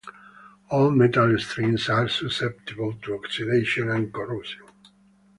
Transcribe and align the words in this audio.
All 0.71 0.89
metal 0.89 1.37
strings 1.37 1.87
are 1.87 2.09
susceptible 2.09 2.93
to 3.03 3.13
oxidation 3.19 3.91
and 3.91 4.11
corrosion. 4.11 4.63